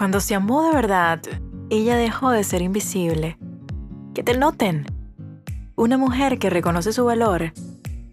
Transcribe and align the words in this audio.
Cuando 0.00 0.18
se 0.20 0.34
amó 0.34 0.62
de 0.62 0.72
verdad, 0.72 1.20
ella 1.68 1.94
dejó 1.94 2.30
de 2.30 2.42
ser 2.42 2.62
invisible. 2.62 3.36
Que 4.14 4.22
te 4.22 4.34
noten. 4.34 4.86
Una 5.76 5.98
mujer 5.98 6.38
que 6.38 6.48
reconoce 6.48 6.94
su 6.94 7.04
valor 7.04 7.52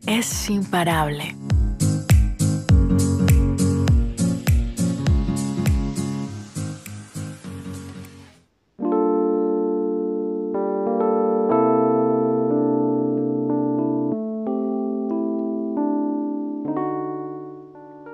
es 0.06 0.50
imparable. 0.50 1.34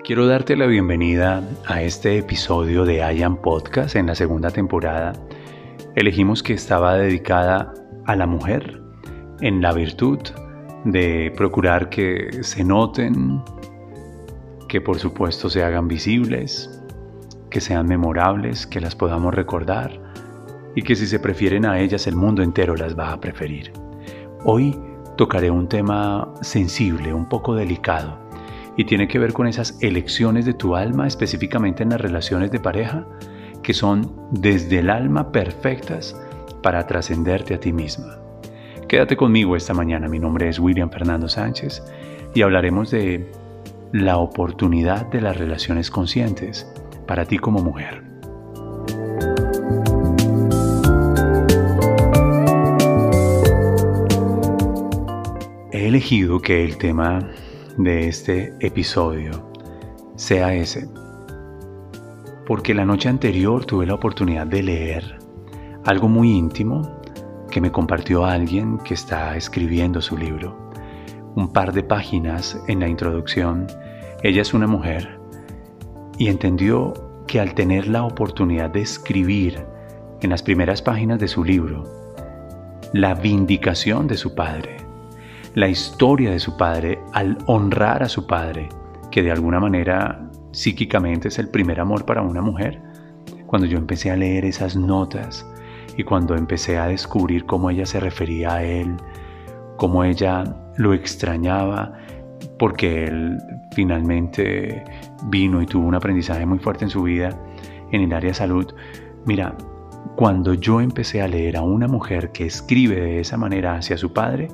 Quiero 0.04 0.28
darte 0.28 0.58
la 0.58 0.66
bienvenida 0.66 1.42
a 1.66 1.82
este 1.82 2.18
episodio 2.18 2.84
de 2.84 2.98
IAM 2.98 3.38
Podcast 3.38 3.96
en 3.96 4.07
la 4.07 4.16
segunda 4.16 4.52
temporada. 4.52 5.14
Elegimos 5.96 6.44
que 6.44 6.52
estaba 6.52 6.96
dedicada 6.96 7.74
a 8.06 8.18
la 8.18 8.28
mujer 8.28 8.82
en 9.39 9.61
la 9.61 9.71
virtud 9.71 10.20
de 10.84 11.32
procurar 11.38 11.89
que 11.89 12.44
se 12.44 12.66
noten, 12.66 13.42
que 14.68 14.82
por 14.82 15.00
supuesto 15.00 15.50
se 15.50 15.64
hagan 15.64 15.88
visibles, 15.88 16.83
que 17.50 17.61
sean 17.61 17.88
memorables, 17.88 18.68
que 18.68 18.82
las 18.82 18.97
podamos 18.97 19.33
recordar 19.33 20.02
y 20.75 20.82
que 20.82 20.97
si 20.97 21.08
se 21.08 21.20
prefieren 21.20 21.66
a 21.66 21.80
ellas 21.80 22.08
el 22.08 22.18
mundo 22.18 22.44
entero 22.44 22.75
las 22.75 23.00
va 23.00 23.14
a 23.14 23.22
preferir. 23.22 23.72
Hoy 24.44 24.78
tocaré 25.16 25.50
un 25.50 25.70
tema 25.70 26.28
sensible, 26.42 27.14
un 27.14 27.30
poco 27.30 27.56
delicado 27.56 28.22
y 28.77 28.86
tiene 28.86 29.07
que 29.07 29.19
ver 29.19 29.33
con 29.33 29.47
esas 29.47 29.77
elecciones 29.82 30.45
de 30.45 30.54
tu 30.54 30.75
alma, 30.75 31.07
específicamente 31.07 31.83
en 31.83 31.89
las 31.89 32.02
relaciones 32.02 32.52
de 32.52 32.59
pareja, 32.59 33.05
que 33.61 33.73
son 33.73 34.11
desde 34.31 34.80
el 34.80 34.89
alma 34.89 35.31
perfectas 35.31 36.19
para 36.61 36.85
trascenderte 36.88 37.53
a 37.53 37.59
ti 37.59 37.71
misma. 37.71 38.17
Quédate 38.88 39.15
conmigo 39.15 39.55
esta 39.55 39.73
mañana, 39.73 40.07
mi 40.07 40.19
nombre 40.19 40.49
es 40.49 40.59
William 40.59 40.89
Fernando 40.89 41.27
Sánchez 41.27 41.83
y 42.33 42.41
hablaremos 42.41 42.91
de 42.91 43.31
la 43.91 44.17
oportunidad 44.17 45.05
de 45.08 45.21
las 45.21 45.37
relaciones 45.37 45.89
conscientes 45.91 46.67
para 47.08 47.25
ti 47.25 47.37
como 47.37 47.59
mujer. 47.61 48.03
He 55.71 55.87
elegido 55.87 56.39
que 56.39 56.63
el 56.63 56.77
tema 56.77 57.19
de 57.77 58.07
este 58.07 58.53
episodio 58.59 59.52
sea 60.16 60.53
ese. 60.53 60.88
Porque 62.45 62.73
la 62.73 62.85
noche 62.85 63.09
anterior 63.09 63.65
tuve 63.65 63.85
la 63.85 63.95
oportunidad 63.95 64.45
de 64.47 64.63
leer 64.63 65.19
algo 65.85 66.07
muy 66.07 66.31
íntimo 66.31 67.02
que 67.49 67.61
me 67.61 67.71
compartió 67.71 68.25
alguien 68.25 68.77
que 68.80 68.93
está 68.93 69.35
escribiendo 69.35 70.02
su 70.02 70.17
libro. 70.17 70.71
Un 71.35 71.52
par 71.52 71.73
de 71.73 71.83
páginas 71.83 72.61
en 72.67 72.80
la 72.80 72.88
introducción, 72.88 73.67
ella 74.23 74.41
es 74.41 74.53
una 74.53 74.67
mujer 74.67 75.19
y 76.17 76.27
entendió 76.27 76.93
que 77.27 77.39
al 77.39 77.53
tener 77.53 77.87
la 77.87 78.03
oportunidad 78.03 78.69
de 78.69 78.81
escribir 78.81 79.65
en 80.21 80.30
las 80.30 80.43
primeras 80.43 80.81
páginas 80.81 81.19
de 81.19 81.27
su 81.27 81.43
libro 81.43 81.83
la 82.93 83.15
vindicación 83.15 84.08
de 84.08 84.17
su 84.17 84.35
padre, 84.35 84.77
la 85.55 85.67
historia 85.67 86.31
de 86.31 86.39
su 86.39 86.57
padre 86.57 86.99
al 87.13 87.37
honrar 87.45 88.01
a 88.01 88.09
su 88.09 88.25
padre, 88.25 88.69
que 89.11 89.21
de 89.21 89.31
alguna 89.31 89.59
manera 89.59 90.29
psíquicamente 90.51 91.27
es 91.27 91.37
el 91.37 91.49
primer 91.49 91.79
amor 91.79 92.05
para 92.05 92.21
una 92.21 92.41
mujer. 92.41 92.81
Cuando 93.45 93.67
yo 93.67 93.77
empecé 93.77 94.09
a 94.09 94.15
leer 94.15 94.45
esas 94.45 94.75
notas 94.75 95.45
y 95.95 96.03
cuando 96.03 96.35
empecé 96.35 96.77
a 96.77 96.87
descubrir 96.87 97.45
cómo 97.45 97.69
ella 97.69 97.85
se 97.85 97.99
refería 97.99 98.55
a 98.55 98.63
él, 98.63 98.97
cómo 99.77 100.03
ella 100.03 100.43
lo 100.77 100.93
extrañaba, 100.93 101.93
porque 102.58 103.05
él 103.05 103.37
finalmente 103.75 104.83
vino 105.25 105.61
y 105.61 105.67
tuvo 105.67 105.87
un 105.87 105.95
aprendizaje 105.95 106.45
muy 106.45 106.58
fuerte 106.58 106.86
en 106.86 106.89
su 106.89 107.03
vida 107.03 107.30
en 107.92 108.02
el 108.02 108.13
área 108.13 108.30
de 108.30 108.33
salud. 108.33 108.73
Mira, 109.25 109.55
cuando 110.15 110.55
yo 110.55 110.81
empecé 110.81 111.21
a 111.21 111.27
leer 111.27 111.58
a 111.58 111.61
una 111.61 111.87
mujer 111.87 112.31
que 112.31 112.45
escribe 112.45 112.95
de 112.95 113.19
esa 113.19 113.37
manera 113.37 113.75
hacia 113.75 113.97
su 113.97 114.13
padre, 114.13 114.47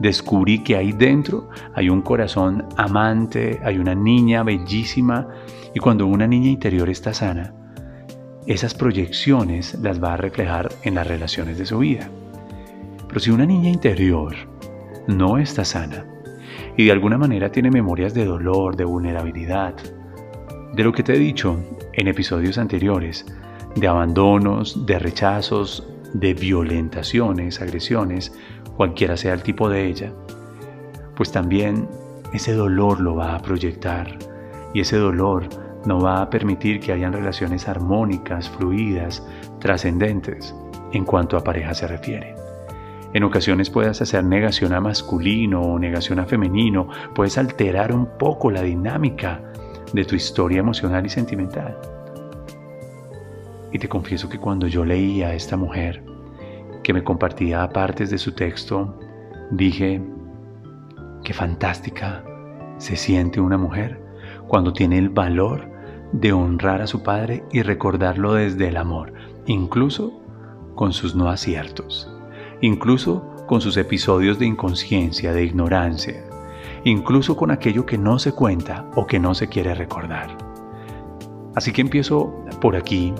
descubrí 0.00 0.62
que 0.62 0.76
ahí 0.76 0.92
dentro 0.92 1.48
hay 1.74 1.88
un 1.88 2.02
corazón 2.02 2.66
amante, 2.76 3.60
hay 3.64 3.78
una 3.78 3.94
niña 3.94 4.42
bellísima 4.42 5.28
y 5.74 5.80
cuando 5.80 6.06
una 6.06 6.26
niña 6.26 6.48
interior 6.48 6.88
está 6.88 7.14
sana, 7.14 7.54
esas 8.46 8.74
proyecciones 8.74 9.78
las 9.80 10.02
va 10.02 10.14
a 10.14 10.16
reflejar 10.16 10.70
en 10.82 10.94
las 10.94 11.06
relaciones 11.06 11.58
de 11.58 11.66
su 11.66 11.78
vida. 11.78 12.08
Pero 13.06 13.20
si 13.20 13.30
una 13.30 13.46
niña 13.46 13.70
interior 13.70 14.34
no 15.06 15.38
está 15.38 15.64
sana 15.64 16.04
y 16.76 16.86
de 16.86 16.92
alguna 16.92 17.18
manera 17.18 17.52
tiene 17.52 17.70
memorias 17.70 18.14
de 18.14 18.24
dolor, 18.24 18.76
de 18.76 18.84
vulnerabilidad, 18.84 19.74
de 20.72 20.84
lo 20.84 20.92
que 20.92 21.02
te 21.02 21.14
he 21.14 21.18
dicho 21.18 21.58
en 21.92 22.08
episodios 22.08 22.58
anteriores, 22.58 23.26
de 23.76 23.86
abandonos, 23.86 24.86
de 24.86 24.98
rechazos, 24.98 25.86
de 26.14 26.34
violentaciones, 26.34 27.60
agresiones, 27.60 28.32
cualquiera 28.76 29.16
sea 29.16 29.34
el 29.34 29.42
tipo 29.42 29.68
de 29.68 29.86
ella, 29.86 30.12
pues 31.16 31.32
también 31.32 31.88
ese 32.32 32.54
dolor 32.54 33.00
lo 33.00 33.14
va 33.14 33.34
a 33.34 33.40
proyectar 33.40 34.18
y 34.74 34.80
ese 34.80 34.96
dolor 34.96 35.48
no 35.84 36.00
va 36.00 36.22
a 36.22 36.30
permitir 36.30 36.80
que 36.80 36.92
hayan 36.92 37.12
relaciones 37.12 37.68
armónicas, 37.68 38.48
fluidas, 38.48 39.26
trascendentes 39.58 40.54
en 40.92 41.04
cuanto 41.04 41.36
a 41.36 41.44
pareja 41.44 41.74
se 41.74 41.88
refiere. 41.88 42.34
En 43.12 43.24
ocasiones 43.24 43.68
puedes 43.68 44.00
hacer 44.00 44.24
negación 44.24 44.72
a 44.72 44.80
masculino 44.80 45.60
o 45.60 45.78
negación 45.78 46.18
a 46.18 46.24
femenino, 46.24 46.88
puedes 47.14 47.36
alterar 47.36 47.92
un 47.92 48.06
poco 48.18 48.50
la 48.50 48.62
dinámica 48.62 49.42
de 49.92 50.04
tu 50.04 50.14
historia 50.14 50.60
emocional 50.60 51.04
y 51.04 51.10
sentimental. 51.10 51.76
Y 53.70 53.78
te 53.78 53.88
confieso 53.88 54.28
que 54.28 54.38
cuando 54.38 54.66
yo 54.66 54.84
leía 54.84 55.28
a 55.28 55.34
esta 55.34 55.56
mujer, 55.56 56.02
que 56.82 56.92
me 56.92 57.04
compartía 57.04 57.68
partes 57.70 58.10
de 58.10 58.18
su 58.18 58.32
texto, 58.32 58.98
dije, 59.50 60.02
qué 61.24 61.32
fantástica 61.32 62.24
se 62.78 62.96
siente 62.96 63.40
una 63.40 63.58
mujer 63.58 64.02
cuando 64.48 64.72
tiene 64.72 64.98
el 64.98 65.08
valor 65.08 65.70
de 66.12 66.32
honrar 66.32 66.82
a 66.82 66.86
su 66.86 67.02
padre 67.02 67.44
y 67.52 67.62
recordarlo 67.62 68.34
desde 68.34 68.68
el 68.68 68.76
amor, 68.76 69.12
incluso 69.46 70.20
con 70.74 70.92
sus 70.92 71.14
no 71.14 71.28
aciertos, 71.28 72.12
incluso 72.60 73.26
con 73.46 73.60
sus 73.60 73.76
episodios 73.76 74.38
de 74.38 74.46
inconsciencia, 74.46 75.32
de 75.32 75.44
ignorancia, 75.44 76.24
incluso 76.84 77.36
con 77.36 77.50
aquello 77.50 77.86
que 77.86 77.98
no 77.98 78.18
se 78.18 78.32
cuenta 78.32 78.90
o 78.94 79.06
que 79.06 79.18
no 79.18 79.34
se 79.34 79.48
quiere 79.48 79.74
recordar. 79.74 80.36
Así 81.54 81.72
que 81.72 81.82
empiezo 81.82 82.44
por 82.60 82.76
aquí, 82.76 83.14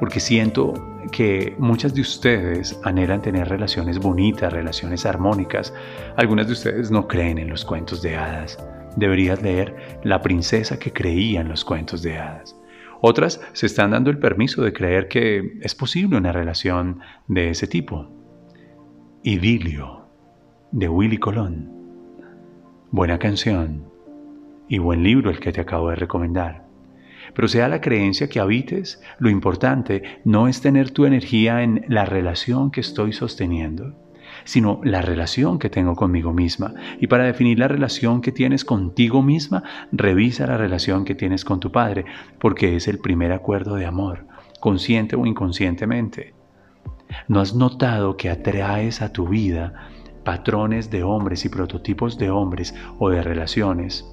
porque 0.00 0.18
siento 0.18 0.72
que 1.12 1.54
muchas 1.58 1.94
de 1.94 2.00
ustedes 2.00 2.80
anhelan 2.84 3.20
tener 3.20 3.48
relaciones 3.48 3.98
bonitas, 3.98 4.50
relaciones 4.50 5.04
armónicas. 5.04 5.74
Algunas 6.16 6.46
de 6.46 6.54
ustedes 6.54 6.90
no 6.90 7.06
creen 7.06 7.36
en 7.36 7.50
los 7.50 7.66
cuentos 7.66 8.00
de 8.00 8.16
hadas. 8.16 8.58
Deberías 8.96 9.42
leer 9.42 10.00
La 10.02 10.22
princesa 10.22 10.78
que 10.78 10.92
creía 10.92 11.42
en 11.42 11.48
los 11.48 11.66
cuentos 11.66 12.02
de 12.02 12.18
hadas. 12.18 12.56
Otras 13.02 13.42
se 13.52 13.66
están 13.66 13.90
dando 13.90 14.10
el 14.10 14.18
permiso 14.18 14.62
de 14.62 14.72
creer 14.72 15.08
que 15.08 15.58
es 15.60 15.74
posible 15.74 16.16
una 16.16 16.32
relación 16.32 17.00
de 17.28 17.50
ese 17.50 17.66
tipo. 17.66 18.08
Idilio, 19.22 20.06
de 20.72 20.88
Willy 20.88 21.18
Colón. 21.18 21.70
Buena 22.90 23.18
canción 23.18 23.84
y 24.66 24.78
buen 24.78 25.02
libro 25.02 25.30
el 25.30 25.40
que 25.40 25.52
te 25.52 25.60
acabo 25.60 25.90
de 25.90 25.96
recomendar. 25.96 26.69
Pero 27.34 27.48
sea 27.48 27.68
la 27.68 27.80
creencia 27.80 28.28
que 28.28 28.40
habites, 28.40 29.02
lo 29.18 29.30
importante 29.30 30.02
no 30.24 30.48
es 30.48 30.60
tener 30.60 30.90
tu 30.90 31.06
energía 31.06 31.62
en 31.62 31.84
la 31.88 32.04
relación 32.04 32.70
que 32.70 32.80
estoy 32.80 33.12
sosteniendo, 33.12 33.94
sino 34.44 34.80
la 34.84 35.02
relación 35.02 35.58
que 35.58 35.70
tengo 35.70 35.94
conmigo 35.94 36.32
misma. 36.32 36.74
Y 37.00 37.06
para 37.06 37.24
definir 37.24 37.58
la 37.58 37.68
relación 37.68 38.20
que 38.20 38.32
tienes 38.32 38.64
contigo 38.64 39.22
misma, 39.22 39.62
revisa 39.92 40.46
la 40.46 40.56
relación 40.56 41.04
que 41.04 41.14
tienes 41.14 41.44
con 41.44 41.60
tu 41.60 41.70
Padre, 41.72 42.04
porque 42.38 42.76
es 42.76 42.88
el 42.88 42.98
primer 42.98 43.32
acuerdo 43.32 43.76
de 43.76 43.86
amor, 43.86 44.26
consciente 44.60 45.16
o 45.16 45.26
inconscientemente. 45.26 46.34
¿No 47.28 47.40
has 47.40 47.54
notado 47.54 48.16
que 48.16 48.30
atraes 48.30 49.02
a 49.02 49.12
tu 49.12 49.28
vida 49.28 49.88
patrones 50.24 50.90
de 50.90 51.02
hombres 51.02 51.44
y 51.44 51.48
prototipos 51.48 52.18
de 52.18 52.30
hombres 52.30 52.74
o 52.98 53.10
de 53.10 53.22
relaciones 53.22 54.04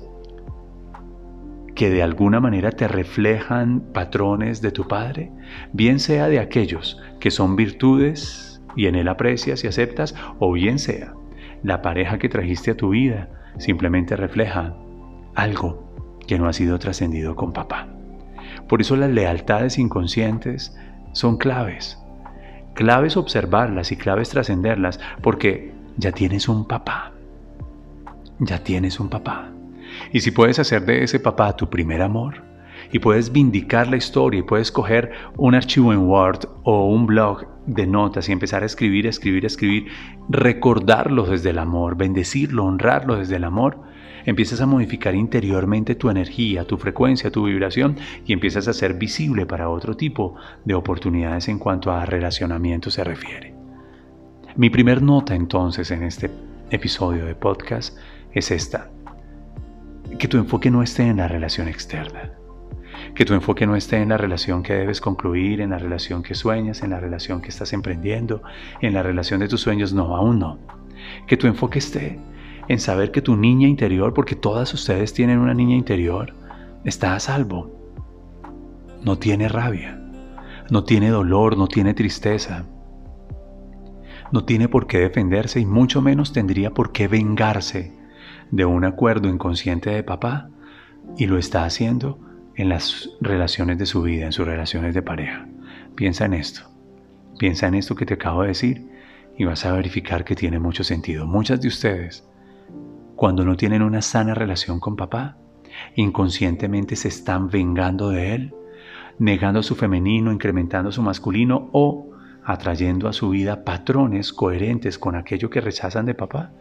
que 1.77 1.91
de 1.91 2.01
alguna 2.01 2.39
manera 2.39 2.71
te 2.71 2.87
reflejan 2.87 3.81
patrones 3.93 4.63
de 4.63 4.71
tu 4.71 4.87
Padre, 4.87 5.31
bien 5.73 5.99
sea 5.99 6.27
de 6.27 6.39
aquellos 6.39 6.99
que 7.19 7.29
son 7.29 7.55
virtudes 7.55 8.59
y 8.75 8.87
en 8.87 8.95
Él 8.95 9.07
aprecias 9.07 9.63
y 9.63 9.67
aceptas, 9.67 10.15
o 10.39 10.51
bien 10.51 10.79
sea 10.79 11.13
la 11.61 11.83
pareja 11.83 12.17
que 12.17 12.29
trajiste 12.29 12.71
a 12.71 12.77
tu 12.77 12.89
vida 12.89 13.29
simplemente 13.59 14.15
refleja 14.15 14.75
algo 15.35 16.17
que 16.25 16.39
no 16.39 16.47
ha 16.47 16.53
sido 16.53 16.79
trascendido 16.79 17.35
con 17.35 17.53
papá. 17.53 17.87
Por 18.67 18.81
eso 18.81 18.95
las 18.95 19.11
lealtades 19.11 19.77
inconscientes 19.77 20.75
son 21.13 21.37
claves. 21.37 21.99
Claves 22.73 23.17
observarlas 23.17 23.91
y 23.91 23.97
claves 23.97 24.29
trascenderlas, 24.29 24.99
porque 25.21 25.73
ya 25.97 26.11
tienes 26.11 26.49
un 26.49 26.67
papá. 26.67 27.11
Ya 28.39 28.63
tienes 28.63 28.99
un 28.99 29.09
papá. 29.09 29.51
Y 30.11 30.19
si 30.21 30.31
puedes 30.31 30.59
hacer 30.59 30.85
de 30.85 31.03
ese 31.03 31.19
papá 31.19 31.55
tu 31.55 31.69
primer 31.69 32.01
amor, 32.01 32.47
y 32.91 32.99
puedes 32.99 33.31
vindicar 33.31 33.87
la 33.87 33.97
historia 33.97 34.39
y 34.39 34.43
puedes 34.43 34.71
coger 34.71 35.11
un 35.37 35.55
archivo 35.55 35.93
en 35.93 35.99
Word 35.99 36.47
o 36.63 36.87
un 36.87 37.05
blog 37.05 37.45
de 37.65 37.85
notas 37.85 38.29
y 38.29 38.31
empezar 38.31 38.63
a 38.63 38.65
escribir, 38.65 39.07
escribir, 39.07 39.45
escribir, 39.45 39.87
recordarlo 40.29 41.25
desde 41.25 41.49
el 41.49 41.59
amor, 41.59 41.97
bendecirlo, 41.97 42.65
honrarlo 42.65 43.17
desde 43.17 43.35
el 43.35 43.43
amor, 43.43 43.81
empiezas 44.25 44.61
a 44.61 44.65
modificar 44.65 45.15
interiormente 45.15 45.95
tu 45.95 46.09
energía, 46.09 46.65
tu 46.65 46.77
frecuencia, 46.77 47.31
tu 47.31 47.45
vibración 47.45 47.97
y 48.25 48.33
empiezas 48.33 48.67
a 48.67 48.73
ser 48.73 48.93
visible 48.93 49.45
para 49.45 49.69
otro 49.69 49.95
tipo 49.95 50.35
de 50.63 50.73
oportunidades 50.73 51.49
en 51.49 51.59
cuanto 51.59 51.91
a 51.91 52.05
relacionamiento 52.05 52.89
se 52.89 53.03
refiere. 53.03 53.53
Mi 54.55 54.69
primer 54.69 55.01
nota 55.01 55.35
entonces 55.35 55.91
en 55.91 56.03
este 56.03 56.31
episodio 56.71 57.25
de 57.25 57.35
podcast 57.35 57.97
es 58.33 58.51
esta, 58.51 58.89
que 60.17 60.27
tu 60.27 60.37
enfoque 60.37 60.71
no 60.71 60.83
esté 60.83 61.03
en 61.03 61.17
la 61.17 61.27
relación 61.27 61.67
externa 61.67 62.31
que 63.17 63.25
tu 63.25 63.33
enfoque 63.33 63.65
no 63.65 63.75
esté 63.75 63.97
en 63.97 64.09
la 64.09 64.17
relación 64.17 64.61
que 64.63 64.73
debes 64.73 65.01
concluir, 65.01 65.61
en 65.61 65.71
la 65.71 65.79
relación 65.79 66.21
que 66.21 66.35
sueñas, 66.35 66.83
en 66.83 66.91
la 66.91 66.99
relación 66.99 67.41
que 67.41 67.49
estás 67.49 67.73
emprendiendo, 67.73 68.43
en 68.79 68.93
la 68.93 69.01
relación 69.01 69.39
de 69.39 69.47
tus 69.47 69.61
sueños, 69.61 69.91
no, 69.91 70.15
aún 70.15 70.37
no. 70.37 70.59
Que 71.25 71.35
tu 71.35 71.47
enfoque 71.47 71.79
esté 71.79 72.19
en 72.67 72.79
saber 72.79 73.11
que 73.11 73.23
tu 73.23 73.35
niña 73.35 73.67
interior, 73.67 74.13
porque 74.13 74.35
todas 74.35 74.71
ustedes 74.73 75.13
tienen 75.13 75.39
una 75.39 75.55
niña 75.55 75.75
interior, 75.75 76.35
está 76.83 77.15
a 77.15 77.19
salvo. 77.19 77.71
No 79.03 79.17
tiene 79.17 79.47
rabia, 79.47 79.99
no 80.69 80.83
tiene 80.83 81.09
dolor, 81.09 81.57
no 81.57 81.67
tiene 81.67 81.95
tristeza. 81.95 82.65
No 84.31 84.43
tiene 84.43 84.67
por 84.67 84.85
qué 84.85 84.99
defenderse 84.99 85.59
y 85.59 85.65
mucho 85.65 86.03
menos 86.03 86.33
tendría 86.33 86.71
por 86.71 86.91
qué 86.91 87.07
vengarse 87.07 87.96
de 88.51 88.65
un 88.65 88.85
acuerdo 88.85 89.29
inconsciente 89.29 89.89
de 89.89 90.03
papá 90.03 90.49
y 91.17 91.25
lo 91.25 91.37
está 91.37 91.65
haciendo 91.65 92.19
en 92.55 92.69
las 92.69 93.09
relaciones 93.21 93.77
de 93.77 93.85
su 93.85 94.01
vida, 94.01 94.25
en 94.25 94.31
sus 94.31 94.45
relaciones 94.45 94.93
de 94.93 95.01
pareja. 95.01 95.47
Piensa 95.95 96.25
en 96.25 96.33
esto. 96.33 96.69
Piensa 97.37 97.67
en 97.67 97.75
esto 97.75 97.95
que 97.95 98.05
te 98.05 98.15
acabo 98.15 98.41
de 98.41 98.49
decir 98.49 98.87
y 99.37 99.45
vas 99.45 99.65
a 99.65 99.71
verificar 99.71 100.25
que 100.25 100.35
tiene 100.35 100.59
mucho 100.59 100.83
sentido. 100.83 101.27
Muchas 101.27 101.61
de 101.61 101.67
ustedes, 101.67 102.27
cuando 103.15 103.45
no 103.45 103.55
tienen 103.55 103.83
una 103.83 104.01
sana 104.01 104.33
relación 104.33 104.79
con 104.79 104.95
papá, 104.95 105.37
inconscientemente 105.95 106.95
se 106.95 107.09
están 107.09 107.49
vengando 107.49 108.09
de 108.09 108.33
él, 108.33 108.55
negando 109.19 109.61
su 109.61 109.75
femenino, 109.75 110.31
incrementando 110.31 110.91
su 110.91 111.01
masculino 111.03 111.69
o 111.73 112.09
atrayendo 112.43 113.07
a 113.07 113.13
su 113.13 113.29
vida 113.29 113.63
patrones 113.63 114.33
coherentes 114.33 114.97
con 114.97 115.15
aquello 115.15 115.49
que 115.49 115.61
rechazan 115.61 116.05
de 116.05 116.15
papá 116.15 116.53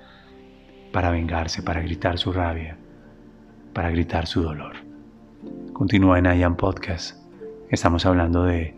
para 0.96 1.10
vengarse, 1.10 1.62
para 1.62 1.82
gritar 1.82 2.16
su 2.16 2.32
rabia, 2.32 2.74
para 3.74 3.90
gritar 3.90 4.26
su 4.26 4.40
dolor. 4.40 4.76
Continúa 5.74 6.18
en 6.18 6.24
IAM 6.24 6.56
Podcast. 6.56 7.18
Estamos 7.68 8.06
hablando 8.06 8.44
de 8.44 8.74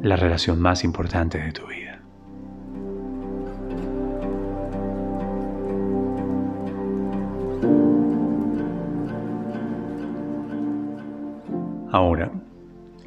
la 0.00 0.16
relación 0.16 0.58
más 0.58 0.82
importante 0.82 1.36
de 1.36 1.52
tu 1.52 1.66
vida. 1.66 2.00
Ahora, 11.90 12.30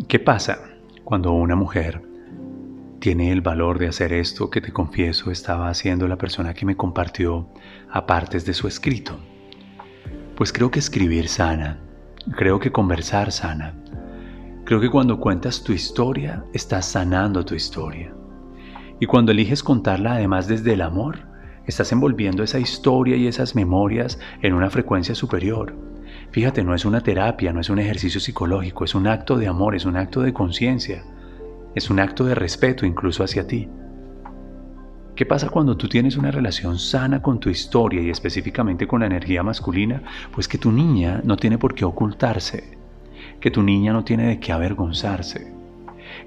¿qué 0.07 0.19
pasa 0.19 0.59
cuando 1.03 1.31
una 1.31 1.55
mujer 1.55 1.99
tiene 2.99 3.31
el 3.31 3.41
valor 3.41 3.79
de 3.79 3.87
hacer 3.87 4.13
esto 4.13 4.49
que 4.49 4.61
te 4.61 4.71
confieso 4.71 5.31
estaba 5.31 5.69
haciendo 5.69 6.07
la 6.07 6.17
persona 6.17 6.53
que 6.53 6.65
me 6.65 6.75
compartió 6.75 7.49
a 7.89 8.05
partes 8.05 8.45
de 8.45 8.53
su 8.53 8.67
escrito? 8.67 9.19
Pues 10.35 10.51
creo 10.51 10.71
que 10.71 10.79
escribir 10.79 11.27
sana 11.27 11.81
Creo 12.31 12.59
que 12.59 12.71
conversar 12.71 13.31
sana. 13.31 13.75
Creo 14.63 14.81
que 14.81 14.89
cuando 14.89 15.19
cuentas 15.19 15.63
tu 15.63 15.73
historia, 15.73 16.43
estás 16.53 16.87
sanando 16.87 17.45
tu 17.45 17.53
historia. 17.53 18.15
Y 18.99 19.05
cuando 19.05 19.31
eliges 19.31 19.61
contarla 19.61 20.15
además 20.15 20.47
desde 20.47 20.73
el 20.73 20.81
amor, 20.81 21.19
estás 21.67 21.91
envolviendo 21.91 22.41
esa 22.41 22.57
historia 22.57 23.15
y 23.15 23.27
esas 23.27 23.53
memorias 23.53 24.17
en 24.41 24.53
una 24.53 24.71
frecuencia 24.71 25.13
superior. 25.13 25.75
Fíjate, 26.31 26.63
no 26.63 26.73
es 26.73 26.83
una 26.83 27.01
terapia, 27.01 27.53
no 27.53 27.59
es 27.59 27.69
un 27.69 27.77
ejercicio 27.77 28.19
psicológico, 28.19 28.85
es 28.85 28.95
un 28.95 29.05
acto 29.05 29.37
de 29.37 29.47
amor, 29.47 29.75
es 29.75 29.85
un 29.85 29.95
acto 29.95 30.21
de 30.21 30.33
conciencia, 30.33 31.03
es 31.75 31.89
un 31.89 31.99
acto 31.99 32.25
de 32.25 32.33
respeto 32.33 32.85
incluso 32.85 33.23
hacia 33.23 33.45
ti. 33.45 33.67
¿Qué 35.15 35.25
pasa 35.25 35.49
cuando 35.49 35.77
tú 35.77 35.87
tienes 35.87 36.17
una 36.17 36.31
relación 36.31 36.77
sana 36.77 37.21
con 37.21 37.39
tu 37.39 37.49
historia 37.49 38.01
y 38.01 38.09
específicamente 38.09 38.87
con 38.87 39.01
la 39.01 39.05
energía 39.05 39.43
masculina? 39.43 40.01
Pues 40.33 40.47
que 40.47 40.57
tu 40.57 40.71
niña 40.71 41.21
no 41.23 41.37
tiene 41.37 41.57
por 41.57 41.73
qué 41.73 41.85
ocultarse, 41.85 42.77
que 43.39 43.51
tu 43.51 43.61
niña 43.63 43.93
no 43.93 44.03
tiene 44.03 44.27
de 44.27 44.39
qué 44.39 44.51
avergonzarse, 44.51 45.53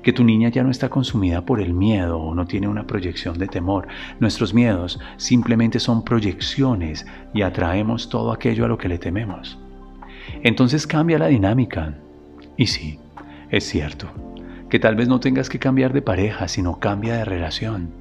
que 0.03 0.13
tu 0.13 0.25
niña 0.25 0.49
ya 0.49 0.63
no 0.63 0.71
está 0.71 0.89
consumida 0.89 1.45
por 1.45 1.61
el 1.61 1.75
miedo 1.75 2.19
o 2.19 2.35
no 2.35 2.47
tiene 2.47 2.67
una 2.67 2.87
proyección 2.87 3.39
de 3.39 3.47
temor. 3.47 3.89
Nuestros 4.21 4.55
miedos 4.55 4.99
simplemente 5.19 5.81
son 5.81 6.03
proyecciones 6.03 7.07
y 7.35 7.43
atraemos 7.43 8.09
todo 8.09 8.33
aquello 8.33 8.65
a 8.65 8.69
lo 8.69 8.79
que 8.79 8.89
le 8.89 8.99
tememos. 8.99 9.59
Entonces 10.43 10.87
cambia 10.87 11.19
la 11.19 11.27
dinámica. 11.27 11.95
Y 12.57 12.67
sí, 12.67 12.99
es 13.51 13.65
cierto, 13.65 14.09
que 14.69 14.79
tal 14.79 14.97
vez 14.97 15.09
no 15.09 15.21
tengas 15.21 15.49
que 15.49 15.59
cambiar 15.59 15.93
de 15.93 16.03
pareja, 16.03 16.49
sino 16.49 16.79
cambia 16.79 17.17
de 17.17 17.25
relación 17.25 17.93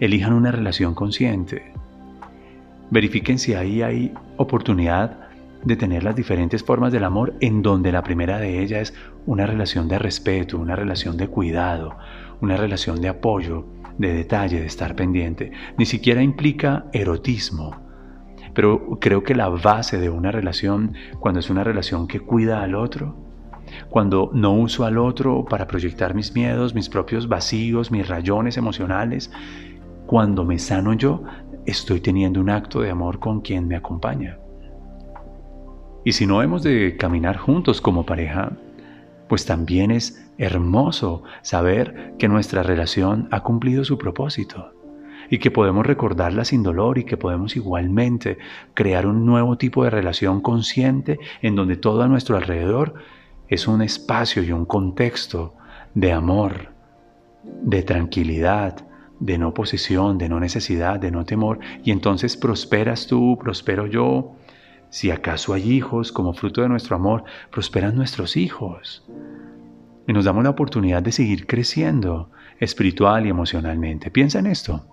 elijan 0.00 0.32
una 0.32 0.52
relación 0.52 0.94
consciente. 0.94 1.72
Verifiquen 2.90 3.38
si 3.38 3.54
ahí 3.54 3.82
hay 3.82 4.14
oportunidad 4.36 5.28
de 5.64 5.76
tener 5.76 6.04
las 6.04 6.14
diferentes 6.14 6.62
formas 6.62 6.92
del 6.92 7.04
amor 7.04 7.34
en 7.40 7.62
donde 7.62 7.90
la 7.90 8.02
primera 8.02 8.38
de 8.38 8.62
ellas 8.62 8.92
es 8.92 8.94
una 9.26 9.44
relación 9.44 9.88
de 9.88 9.98
respeto, 9.98 10.56
una 10.56 10.76
relación 10.76 11.16
de 11.16 11.28
cuidado, 11.28 11.96
una 12.40 12.56
relación 12.56 13.00
de 13.00 13.08
apoyo, 13.08 13.66
de 13.98 14.14
detalle, 14.14 14.60
de 14.60 14.66
estar 14.66 14.94
pendiente. 14.94 15.50
Ni 15.76 15.84
siquiera 15.84 16.22
implica 16.22 16.86
erotismo, 16.92 17.76
pero 18.54 18.98
creo 19.00 19.24
que 19.24 19.34
la 19.34 19.48
base 19.48 19.98
de 19.98 20.10
una 20.10 20.30
relación, 20.30 20.94
cuando 21.18 21.40
es 21.40 21.50
una 21.50 21.64
relación 21.64 22.06
que 22.06 22.20
cuida 22.20 22.62
al 22.62 22.76
otro, 22.76 23.27
cuando 23.88 24.30
no 24.34 24.52
uso 24.52 24.84
al 24.84 24.98
otro 24.98 25.44
para 25.44 25.66
proyectar 25.66 26.14
mis 26.14 26.34
miedos, 26.34 26.74
mis 26.74 26.88
propios 26.88 27.28
vacíos, 27.28 27.90
mis 27.90 28.08
rayones 28.08 28.56
emocionales, 28.56 29.30
cuando 30.06 30.44
me 30.44 30.58
sano 30.58 30.94
yo, 30.94 31.22
estoy 31.66 32.00
teniendo 32.00 32.40
un 32.40 32.50
acto 32.50 32.80
de 32.80 32.90
amor 32.90 33.18
con 33.18 33.40
quien 33.40 33.68
me 33.68 33.76
acompaña. 33.76 34.38
Y 36.04 36.12
si 36.12 36.26
no 36.26 36.42
hemos 36.42 36.62
de 36.62 36.96
caminar 36.96 37.36
juntos 37.36 37.80
como 37.80 38.06
pareja, 38.06 38.52
pues 39.28 39.44
también 39.44 39.90
es 39.90 40.26
hermoso 40.38 41.22
saber 41.42 42.14
que 42.18 42.28
nuestra 42.28 42.62
relación 42.62 43.28
ha 43.30 43.42
cumplido 43.42 43.84
su 43.84 43.98
propósito 43.98 44.72
y 45.30 45.38
que 45.38 45.50
podemos 45.50 45.84
recordarla 45.84 46.44
sin 46.44 46.62
dolor 46.62 46.98
y 46.98 47.04
que 47.04 47.16
podemos 47.16 47.56
igualmente 47.56 48.38
crear 48.74 49.06
un 49.06 49.26
nuevo 49.26 49.58
tipo 49.58 49.84
de 49.84 49.90
relación 49.90 50.40
consciente 50.40 51.18
en 51.42 51.54
donde 51.54 51.76
todo 51.76 52.02
a 52.02 52.08
nuestro 52.08 52.36
alrededor 52.36 52.94
es 53.48 53.66
un 53.66 53.82
espacio 53.82 54.42
y 54.42 54.52
un 54.52 54.64
contexto 54.64 55.54
de 55.94 56.12
amor, 56.12 56.72
de 57.42 57.82
tranquilidad, 57.82 58.84
de 59.20 59.38
no 59.38 59.54
posesión, 59.54 60.18
de 60.18 60.28
no 60.28 60.38
necesidad, 60.38 61.00
de 61.00 61.10
no 61.10 61.24
temor, 61.24 61.58
y 61.82 61.90
entonces 61.90 62.36
prosperas 62.36 63.06
tú, 63.06 63.38
prospero 63.40 63.86
yo. 63.86 64.36
Si 64.90 65.10
acaso 65.10 65.52
hay 65.54 65.70
hijos, 65.70 66.12
como 66.12 66.32
fruto 66.32 66.62
de 66.62 66.68
nuestro 66.68 66.96
amor, 66.96 67.24
prosperan 67.50 67.96
nuestros 67.96 68.36
hijos. 68.36 69.04
Y 70.06 70.12
nos 70.12 70.24
damos 70.24 70.44
la 70.44 70.50
oportunidad 70.50 71.02
de 71.02 71.12
seguir 71.12 71.46
creciendo 71.46 72.30
espiritual 72.58 73.26
y 73.26 73.28
emocionalmente. 73.28 74.10
Piensa 74.10 74.38
en 74.38 74.46
esto. 74.46 74.84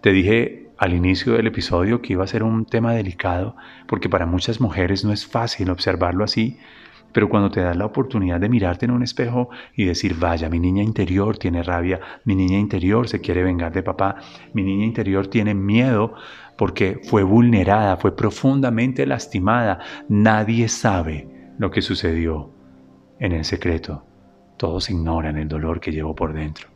Te 0.00 0.12
dije 0.12 0.70
al 0.78 0.94
inicio 0.94 1.34
del 1.34 1.46
episodio 1.46 2.00
que 2.00 2.14
iba 2.14 2.24
a 2.24 2.28
ser 2.28 2.42
un 2.42 2.64
tema 2.64 2.92
delicado 2.92 3.54
porque 3.86 4.08
para 4.08 4.26
muchas 4.26 4.60
mujeres 4.60 5.04
no 5.04 5.12
es 5.12 5.26
fácil 5.26 5.70
observarlo 5.70 6.24
así, 6.24 6.58
pero 7.12 7.28
cuando 7.28 7.50
te 7.50 7.60
das 7.60 7.76
la 7.76 7.86
oportunidad 7.86 8.40
de 8.40 8.48
mirarte 8.48 8.86
en 8.86 8.90
un 8.90 9.02
espejo 9.02 9.50
y 9.76 9.84
decir, 9.84 10.16
vaya, 10.18 10.48
mi 10.48 10.58
niña 10.58 10.82
interior 10.82 11.38
tiene 11.38 11.62
rabia, 11.62 12.00
mi 12.24 12.34
niña 12.34 12.58
interior 12.58 13.08
se 13.08 13.20
quiere 13.20 13.42
vengar 13.42 13.72
de 13.72 13.82
papá, 13.82 14.16
mi 14.54 14.62
niña 14.62 14.84
interior 14.84 15.26
tiene 15.26 15.54
miedo 15.54 16.14
porque 16.56 17.00
fue 17.04 17.22
vulnerada, 17.22 17.96
fue 17.96 18.16
profundamente 18.16 19.06
lastimada, 19.06 19.80
nadie 20.08 20.68
sabe 20.68 21.28
lo 21.58 21.70
que 21.70 21.82
sucedió 21.82 22.50
en 23.18 23.32
el 23.32 23.44
secreto. 23.44 24.04
Todos 24.56 24.90
ignoran 24.90 25.36
el 25.38 25.48
dolor 25.48 25.80
que 25.80 25.92
llevo 25.92 26.14
por 26.14 26.32
dentro. 26.32 26.68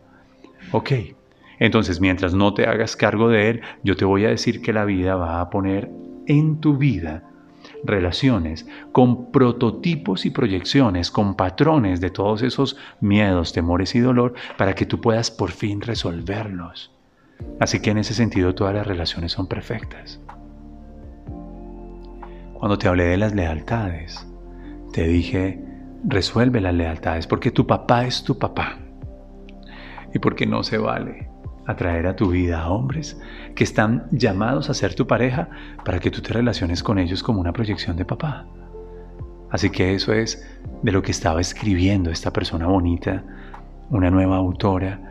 Ok, 0.73 0.93
entonces 1.59 2.01
mientras 2.01 2.35
no 2.35 2.53
te 2.55 2.67
hagas 2.67 2.97
cargo 2.97 3.29
de 3.29 3.51
él, 3.51 3.61
yo 3.83 3.97
te 3.97 4.05
voy 4.05 4.25
a 4.25 4.31
decir 4.31 4.61
que 4.61 4.73
la 4.73 4.85
vida 4.85 5.17
va 5.17 5.41
a 5.41 5.51
poner 5.51 5.91
en 6.27 6.61
tu 6.61 6.77
vida 6.77 7.23
relaciones 7.85 8.67
con 8.93 9.31
prototipos 9.31 10.27
y 10.27 10.31
proyecciones, 10.31 11.11
con 11.11 11.35
patrones 11.35 12.01
de 12.01 12.11
todos 12.11 12.43
esos 12.43 12.77
miedos, 13.01 13.53
temores 13.53 13.95
y 13.95 14.01
dolor 14.01 14.35
para 14.57 14.75
que 14.75 14.87
tú 14.87 15.01
puedas 15.01 15.31
por 15.31 15.51
fin 15.51 15.81
resolverlos. 15.81 16.93
Así 17.61 17.81
que 17.81 17.91
en 17.91 17.99
ese 17.99 18.15
sentido 18.15 18.55
todas 18.55 18.75
las 18.75 18.87
relaciones 18.87 19.33
son 19.33 19.47
perfectas. 19.47 20.21
Cuando 22.55 22.79
te 22.79 22.89
hablé 22.89 23.05
de 23.05 23.17
las 23.19 23.35
lealtades, 23.35 24.27
te 24.93 25.07
dije, 25.07 25.63
resuelve 26.05 26.61
las 26.61 26.75
lealtades 26.75 27.27
porque 27.27 27.51
tu 27.51 27.67
papá 27.67 28.07
es 28.07 28.23
tu 28.23 28.39
papá. 28.39 28.79
Y 30.15 30.19
porque 30.19 30.47
no 30.47 30.63
se 30.63 30.79
vale 30.79 31.26
atraer 31.67 32.07
a 32.07 32.17
tu 32.17 32.31
vida 32.31 32.63
a 32.63 32.71
hombres 32.71 33.21
que 33.55 33.65
están 33.65 34.07
llamados 34.11 34.71
a 34.71 34.75
ser 34.75 34.95
tu 34.95 35.07
pareja 35.07 35.49
para 35.85 35.99
que 35.99 36.11
tú 36.11 36.21
te 36.21 36.33
relaciones 36.33 36.83
con 36.83 36.99
ellos 36.99 37.23
como 37.23 37.41
una 37.41 37.53
proyección 37.53 37.97
de 37.97 38.05
papá. 38.05 38.47
Así 39.51 39.71
que 39.71 39.95
eso 39.95 40.13
es 40.13 40.47
de 40.83 40.93
lo 40.93 41.03
que 41.03 41.11
estaba 41.11 41.41
escribiendo 41.41 42.11
esta 42.11 42.33
persona 42.33 42.67
bonita, 42.67 43.25
una 43.91 44.11
nueva 44.11 44.37
autora 44.37 45.07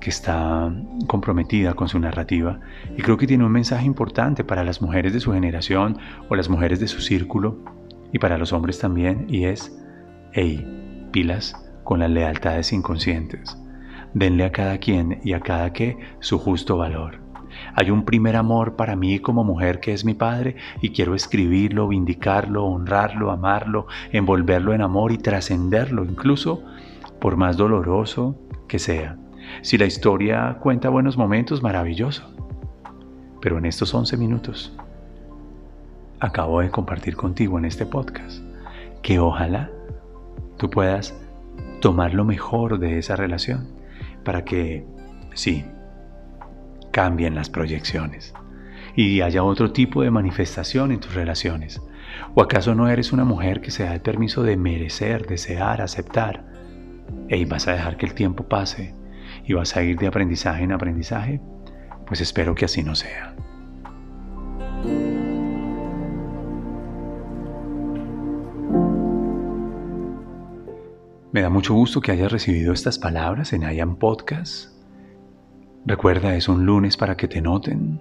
que 0.00 0.10
está 0.10 0.72
comprometida 1.06 1.74
con 1.74 1.88
su 1.88 1.98
narrativa 1.98 2.58
y 2.96 3.02
creo 3.02 3.18
que 3.18 3.26
tiene 3.26 3.44
un 3.44 3.52
mensaje 3.52 3.84
importante 3.84 4.44
para 4.44 4.64
las 4.64 4.80
mujeres 4.80 5.12
de 5.12 5.20
su 5.20 5.32
generación 5.32 5.98
o 6.28 6.36
las 6.36 6.48
mujeres 6.48 6.80
de 6.80 6.88
su 6.88 7.00
círculo 7.00 7.58
y 8.12 8.18
para 8.18 8.38
los 8.38 8.52
hombres 8.52 8.78
también 8.78 9.26
y 9.28 9.44
es, 9.44 9.76
hey, 10.32 11.08
pilas 11.12 11.54
con 11.84 12.00
las 12.00 12.10
lealtades 12.10 12.72
inconscientes. 12.72 13.56
Denle 14.14 14.44
a 14.44 14.52
cada 14.52 14.78
quien 14.78 15.20
y 15.24 15.32
a 15.34 15.40
cada 15.40 15.72
que 15.72 15.96
su 16.20 16.38
justo 16.38 16.76
valor. 16.76 17.20
Hay 17.74 17.90
un 17.90 18.04
primer 18.04 18.36
amor 18.36 18.76
para 18.76 18.96
mí 18.96 19.18
como 19.18 19.44
mujer 19.44 19.80
que 19.80 19.92
es 19.92 20.04
mi 20.04 20.14
padre 20.14 20.56
y 20.80 20.90
quiero 20.90 21.14
escribirlo, 21.14 21.88
vindicarlo, 21.88 22.64
honrarlo, 22.64 23.30
amarlo, 23.30 23.86
envolverlo 24.12 24.72
en 24.72 24.82
amor 24.82 25.12
y 25.12 25.18
trascenderlo, 25.18 26.04
incluso 26.04 26.62
por 27.20 27.36
más 27.36 27.56
doloroso 27.56 28.36
que 28.66 28.78
sea. 28.78 29.16
Si 29.62 29.78
la 29.78 29.86
historia 29.86 30.58
cuenta 30.60 30.88
buenos 30.88 31.16
momentos, 31.16 31.62
maravilloso. 31.62 32.30
Pero 33.40 33.58
en 33.58 33.66
estos 33.66 33.92
11 33.94 34.16
minutos 34.16 34.76
acabo 36.20 36.60
de 36.60 36.70
compartir 36.70 37.16
contigo 37.16 37.58
en 37.58 37.64
este 37.64 37.86
podcast 37.86 38.42
que 39.02 39.18
ojalá 39.18 39.70
tú 40.58 40.68
puedas 40.68 41.18
tomar 41.80 42.12
lo 42.12 42.24
mejor 42.24 42.78
de 42.78 42.98
esa 42.98 43.16
relación 43.16 43.79
para 44.24 44.44
que, 44.44 44.84
sí, 45.34 45.64
cambien 46.92 47.34
las 47.34 47.50
proyecciones 47.50 48.34
y 48.96 49.20
haya 49.20 49.42
otro 49.42 49.72
tipo 49.72 50.02
de 50.02 50.10
manifestación 50.10 50.92
en 50.92 51.00
tus 51.00 51.14
relaciones. 51.14 51.80
¿O 52.34 52.42
acaso 52.42 52.74
no 52.74 52.88
eres 52.88 53.12
una 53.12 53.24
mujer 53.24 53.60
que 53.60 53.70
se 53.70 53.84
da 53.84 53.94
el 53.94 54.00
permiso 54.00 54.42
de 54.42 54.56
merecer, 54.56 55.26
desear, 55.26 55.80
aceptar? 55.80 56.44
¿Y 57.28 57.44
vas 57.44 57.68
a 57.68 57.72
dejar 57.72 57.96
que 57.96 58.06
el 58.06 58.14
tiempo 58.14 58.48
pase 58.48 58.94
y 59.44 59.52
vas 59.52 59.76
a 59.76 59.82
ir 59.82 59.98
de 59.98 60.06
aprendizaje 60.06 60.64
en 60.64 60.72
aprendizaje, 60.72 61.40
pues 62.06 62.20
espero 62.20 62.54
que 62.54 62.64
así 62.64 62.82
no 62.82 62.94
sea. 62.94 63.34
Me 71.32 71.42
da 71.42 71.48
mucho 71.48 71.74
gusto 71.74 72.00
que 72.00 72.10
hayas 72.10 72.32
recibido 72.32 72.72
estas 72.72 72.98
palabras 72.98 73.52
en 73.52 73.62
IAM 73.62 73.98
Podcast. 73.98 74.72
Recuerda, 75.86 76.34
es 76.34 76.48
un 76.48 76.66
lunes 76.66 76.96
para 76.96 77.16
que 77.16 77.28
te 77.28 77.40
noten. 77.40 78.00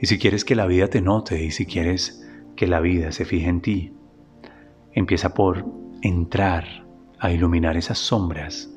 Y 0.00 0.06
si 0.06 0.16
quieres 0.16 0.44
que 0.44 0.54
la 0.54 0.66
vida 0.66 0.86
te 0.86 1.00
note 1.00 1.42
y 1.42 1.50
si 1.50 1.66
quieres 1.66 2.24
que 2.54 2.68
la 2.68 2.78
vida 2.78 3.10
se 3.10 3.24
fije 3.24 3.48
en 3.48 3.62
ti, 3.62 3.96
empieza 4.92 5.34
por 5.34 5.66
entrar 6.02 6.86
a 7.18 7.32
iluminar 7.32 7.76
esas 7.76 7.98
sombras 7.98 8.70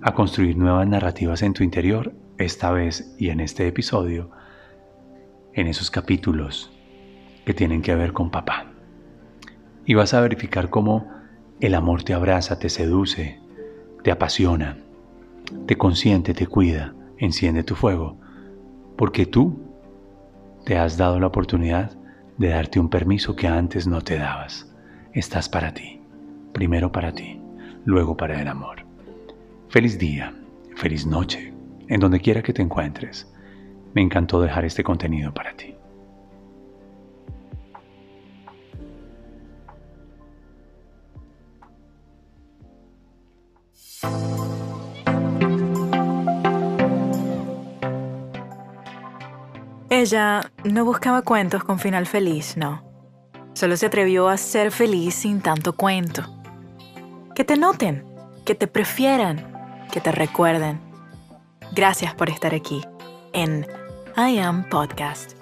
a 0.00 0.14
construir 0.14 0.56
nuevas 0.56 0.88
narrativas 0.88 1.42
en 1.42 1.52
tu 1.52 1.62
interior, 1.62 2.14
esta 2.38 2.70
vez 2.70 3.14
y 3.18 3.28
en 3.28 3.40
este 3.40 3.66
episodio, 3.66 4.30
en 5.52 5.66
esos 5.66 5.90
capítulos 5.90 6.72
que 7.44 7.52
tienen 7.52 7.82
que 7.82 7.94
ver 7.94 8.14
con 8.14 8.30
papá. 8.30 8.72
Y 9.84 9.92
vas 9.92 10.14
a 10.14 10.22
verificar 10.22 10.70
cómo 10.70 11.19
el 11.60 11.74
amor 11.74 12.02
te 12.02 12.14
abraza, 12.14 12.58
te 12.58 12.68
seduce, 12.68 13.38
te 14.02 14.10
apasiona, 14.10 14.78
te 15.66 15.76
consiente, 15.76 16.32
te 16.32 16.46
cuida, 16.46 16.94
enciende 17.18 17.62
tu 17.62 17.74
fuego, 17.74 18.16
porque 18.96 19.26
tú 19.26 19.58
te 20.64 20.78
has 20.78 20.96
dado 20.96 21.20
la 21.20 21.26
oportunidad 21.26 21.92
de 22.38 22.48
darte 22.48 22.80
un 22.80 22.88
permiso 22.88 23.36
que 23.36 23.46
antes 23.46 23.86
no 23.86 24.00
te 24.00 24.16
dabas. 24.16 24.72
Estás 25.12 25.48
para 25.48 25.74
ti, 25.74 26.00
primero 26.52 26.92
para 26.92 27.12
ti, 27.12 27.40
luego 27.84 28.16
para 28.16 28.40
el 28.40 28.48
amor. 28.48 28.84
Feliz 29.68 29.98
día, 29.98 30.34
feliz 30.76 31.06
noche, 31.06 31.52
en 31.88 32.00
donde 32.00 32.20
quiera 32.20 32.42
que 32.42 32.54
te 32.54 32.62
encuentres. 32.62 33.30
Me 33.92 34.00
encantó 34.00 34.40
dejar 34.40 34.64
este 34.64 34.82
contenido 34.82 35.34
para 35.34 35.52
ti. 35.54 35.74
Ella 49.92 50.52
no 50.62 50.84
buscaba 50.84 51.22
cuentos 51.22 51.64
con 51.64 51.80
final 51.80 52.06
feliz, 52.06 52.56
no. 52.56 52.84
Solo 53.54 53.76
se 53.76 53.86
atrevió 53.86 54.28
a 54.28 54.36
ser 54.36 54.70
feliz 54.70 55.16
sin 55.16 55.40
tanto 55.40 55.72
cuento. 55.72 56.22
Que 57.34 57.44
te 57.44 57.56
noten, 57.56 58.06
que 58.44 58.54
te 58.54 58.68
prefieran, 58.68 59.52
que 59.90 60.00
te 60.00 60.12
recuerden. 60.12 60.80
Gracias 61.72 62.14
por 62.14 62.30
estar 62.30 62.54
aquí 62.54 62.82
en 63.32 63.66
I 64.16 64.38
Am 64.38 64.68
Podcast. 64.68 65.39